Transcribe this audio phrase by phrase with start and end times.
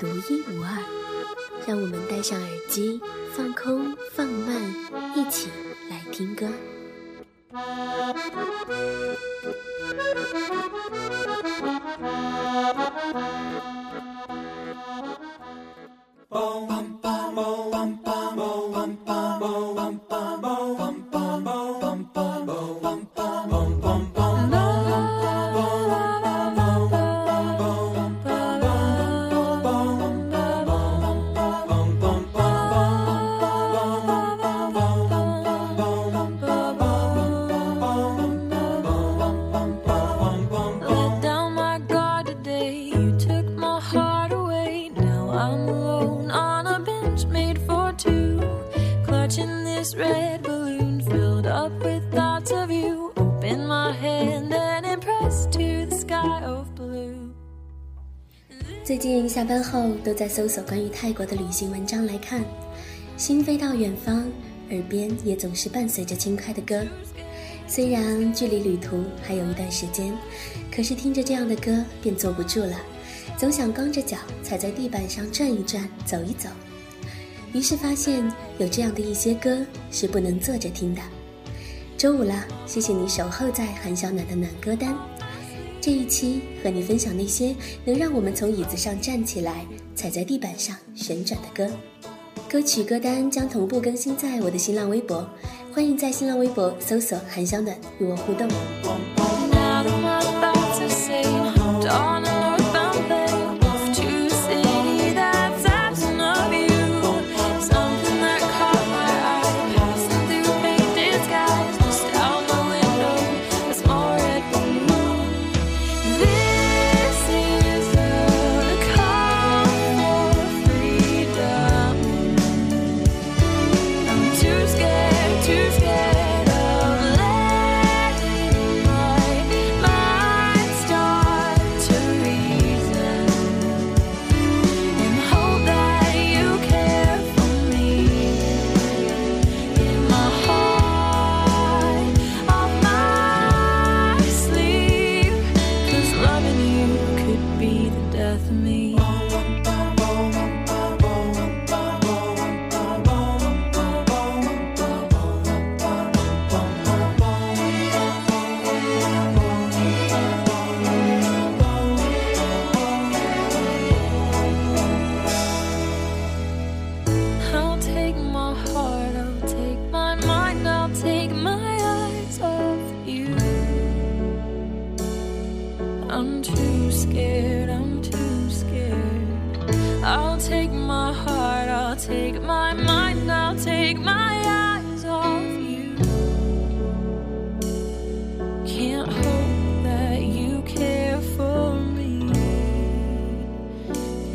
[0.00, 0.82] 独一无二。
[1.66, 3.00] 让我们戴上耳机，
[3.32, 4.60] 放空，放慢，
[5.16, 5.48] 一起
[5.88, 6.46] 来听歌。
[58.84, 62.44] 最近下班后都在搜索关于泰国的旅行文章来看，
[63.16, 64.30] 心飞到远方，
[64.68, 66.86] 耳边也总是伴随着轻快的歌。
[67.66, 70.14] 虽然距离旅途还有一段时间，
[70.70, 72.78] 可是听着这样的歌便坐不住了，
[73.38, 76.50] 总想光着脚踩在地板上转一转，走一走。
[77.54, 81.00] 于是发现有这样的一些歌是不能坐着听的。
[81.96, 84.94] 周五了，谢谢你守候在韩小暖的暖歌单。
[85.84, 87.54] 这一期和你分享那些
[87.84, 91.70] 能让我们从椅子上站起来，踩在地板上旋转的歌。
[92.48, 95.28] 歌曲歌单将同步更新在我的新浪微博，
[95.74, 98.48] 欢迎在新浪微博搜索“韩香”的”与我互动。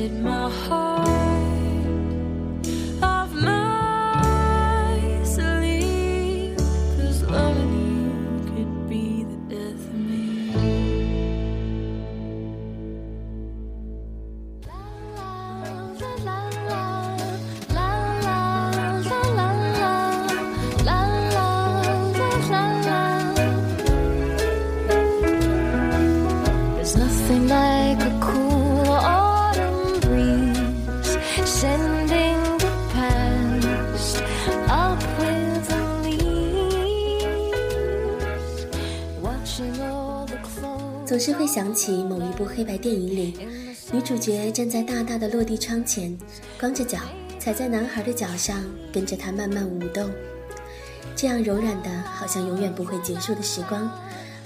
[0.00, 0.89] Hit my heart
[41.10, 43.36] 总是会想起某一部黑白电影里，
[43.90, 46.16] 女主角站在大大的落地窗前，
[46.56, 47.00] 光着脚
[47.36, 48.62] 踩在男孩的脚上，
[48.92, 50.08] 跟着他慢慢舞动。
[51.16, 53.90] 这样柔软的，好像永远不会结束的时光，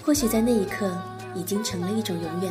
[0.03, 0.91] 或许在那一刻
[1.35, 2.51] 已经成了一种永远。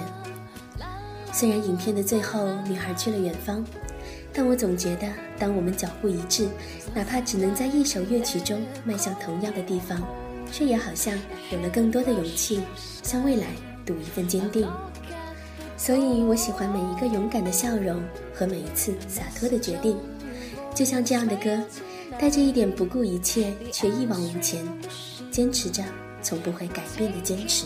[1.31, 3.66] 虽然影片的最后，女孩去了远方，
[4.31, 5.07] 但我总觉得，
[5.39, 6.48] 当我们脚步一致，
[6.94, 10.00] 哪怕只能在一首乐曲中迈向同样的地方，
[10.51, 11.18] 却也好像
[11.50, 12.62] 有了更多的勇气，
[13.01, 13.48] 向未来
[13.85, 14.68] 赌一份坚定。
[15.77, 18.01] 所以我喜欢每一个勇敢的笑容
[18.33, 19.97] 和每一次洒脱的决定。
[20.74, 21.62] 就像这样的歌，
[22.19, 24.65] 带着一点不顾一切却一往无前，
[25.30, 25.83] 坚持着
[26.21, 27.65] 从不会改变的坚持。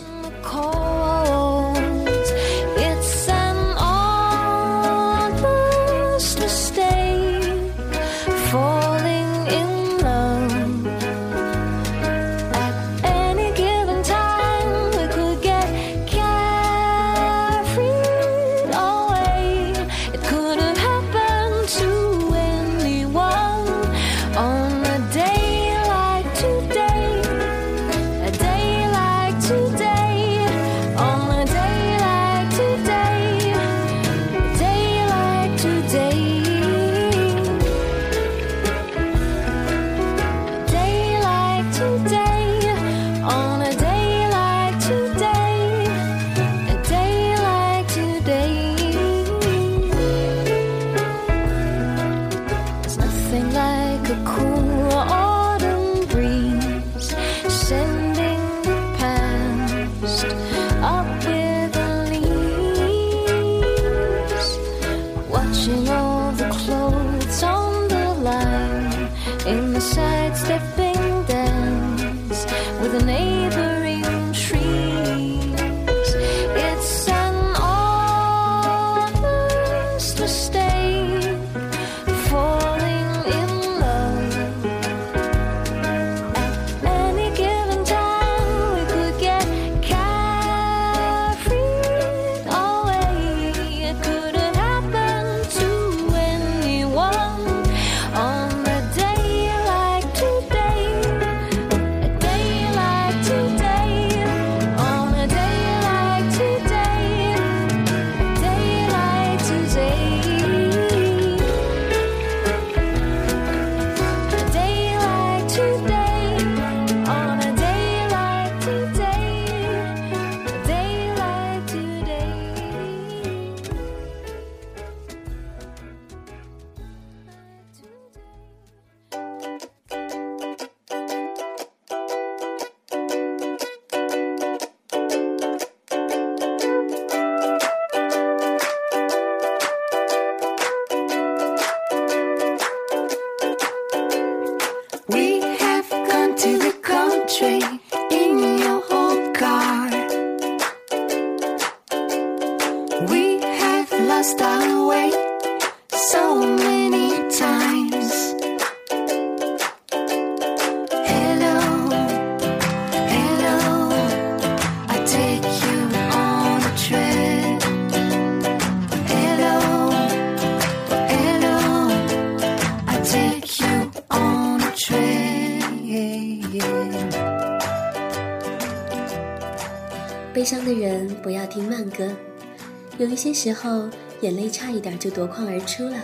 [182.97, 183.87] 有一些时候
[184.21, 185.97] 眼泪差一点就夺眶而出了，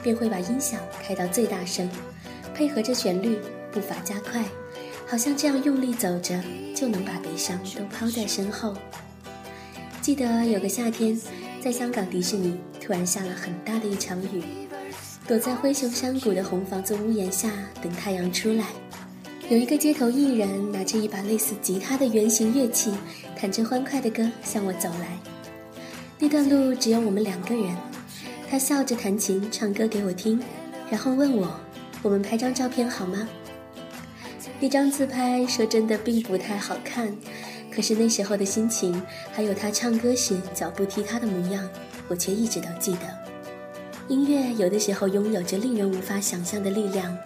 [0.00, 1.90] 便会把音响开到最大声，
[2.54, 3.36] 配合着旋律，
[3.72, 4.44] 步伐加快，
[5.06, 6.40] 好像这样用力走着
[6.72, 8.76] 就能把悲伤都抛在身后。
[10.00, 11.20] 记得有个夏天，
[11.60, 14.40] 在香港迪士尼突然下了很大的一场雨，
[15.26, 17.50] 躲在灰熊山谷的红房子屋檐下
[17.82, 18.66] 等太阳出来。
[19.48, 22.92] 有一个街头艺人拿着一把类似吉他的圆形乐器，
[23.36, 25.18] 弹着欢快的歌向我走来。
[26.22, 27.74] 那段路只有我们两个人，
[28.50, 30.38] 他笑着弹琴唱歌给我听，
[30.90, 31.58] 然后问我
[32.02, 33.26] ：“我们拍张照片好吗？”
[34.60, 37.16] 那张自拍说真的并不太好看，
[37.74, 41.66] 可是那时候的心情，还有他唱歌时脚步踢踏的模样，
[42.06, 43.00] 我却一直都记得。
[44.06, 47.16] 音乐有的时候拥有着令人无法想象的力量，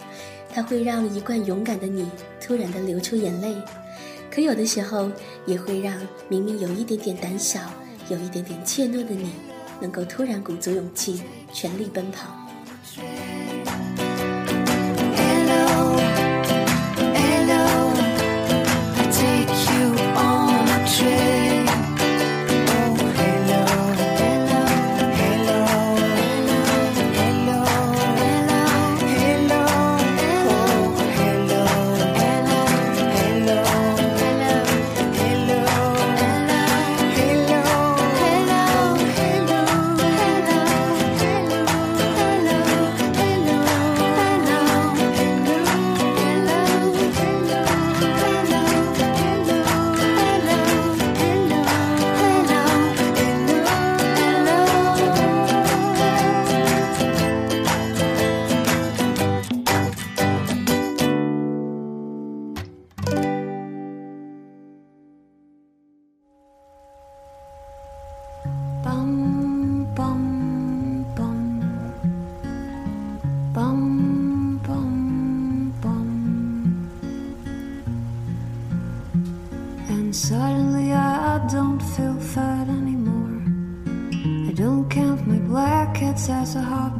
[0.54, 2.08] 它会让一贯勇敢的你
[2.40, 3.56] 突然的流出眼泪，
[4.30, 5.10] 可有的时候
[5.46, 7.58] 也会让明明有一点点胆小、
[8.08, 9.30] 有一点点怯懦的你，
[9.80, 12.43] 能够突然鼓足勇气，全力奔跑。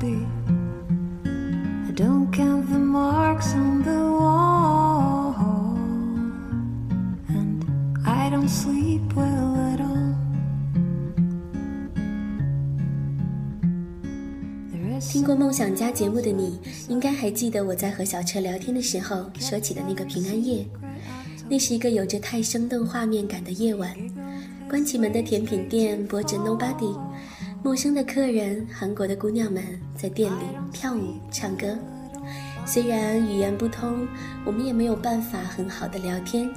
[0.05, 5.35] I don't count the marks on the wall,
[7.29, 7.65] and
[8.05, 9.01] I don't sleep
[15.01, 16.59] 听过《梦想家》节目的你，
[16.89, 20.67] 应该还记得我在和小车聊天的时候说起的那个平安夜。
[21.49, 23.95] 那是一个有着太生动画面感的夜晚，
[24.69, 26.95] 关起门的甜品店播着《Nobody》，
[27.75, 29.61] 陌生的客人、韩国的姑娘们
[29.97, 31.77] 在店里跳舞唱歌。
[32.65, 34.07] 虽然语言不通，
[34.45, 36.49] 我们也没有办法很好的聊天，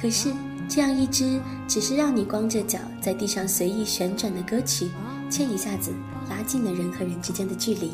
[0.00, 0.32] 可是
[0.68, 4.88] 这样一支只是让你光着脚在地上随意旋转的歌曲，
[5.28, 5.92] 却一下子
[6.30, 7.90] 拉近了人和人之间的距离。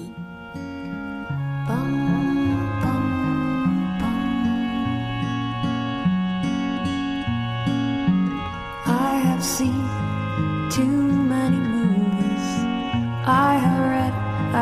[9.40, 9.70] See?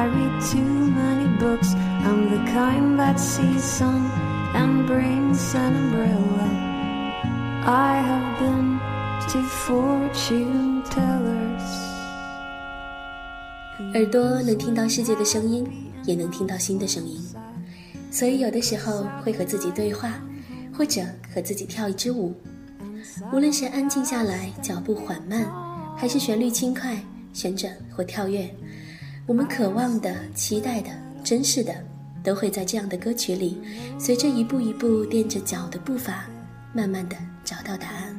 [0.06, 1.74] I read too many books.
[1.74, 4.08] I'm the kind that sees sun
[4.54, 6.46] and brings an umbrella.
[7.64, 8.78] I have been
[9.32, 11.66] to fortune tellers.
[13.94, 15.66] 耳朵能听到世界的声音，
[16.04, 17.20] 也能听到新的声音，
[18.12, 20.12] 所以有的时候会和自己对话，
[20.72, 21.02] 或者
[21.34, 22.32] 和自己跳一支舞。
[23.32, 25.50] 无论是安静下来，脚步缓慢，
[25.96, 26.96] 还是旋律轻快，
[27.32, 28.48] 旋转或跳跃，
[29.26, 30.88] 我们渴望的、期待的、
[31.24, 31.74] 珍视的，
[32.22, 33.60] 都会在这样的歌曲里，
[33.98, 36.26] 随着一步一步垫着脚的步伐，
[36.72, 38.14] 慢慢的找到答案。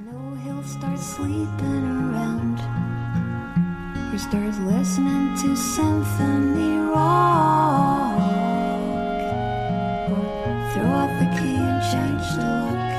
[10.74, 12.92] throw out the key and change the lock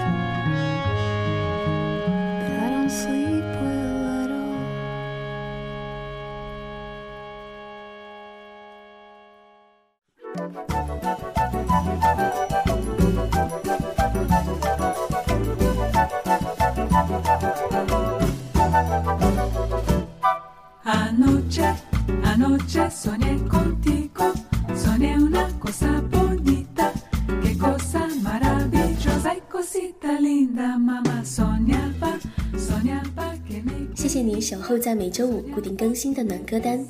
[33.95, 36.83] 谢谢你守候在每周五固定更新的暖歌单，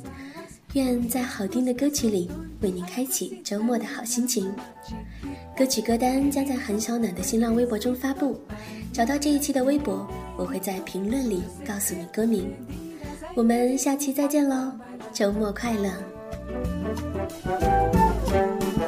[0.73, 2.31] 愿在好听的歌曲里
[2.61, 4.49] 为您开启周末的好心情。
[5.57, 8.39] 歌曲歌单将在韩小暖的新浪微博中发布，
[8.93, 10.07] 找到这一期的微博，
[10.37, 12.53] 我会在评论里告诉你歌名。
[13.35, 14.71] 我们下期再见喽，
[15.11, 15.91] 周末快乐！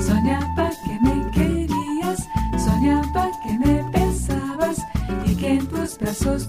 [0.00, 2.28] soñaba que me querías,
[2.58, 4.78] soñaba que me besabas
[5.26, 6.48] y que en tus brazos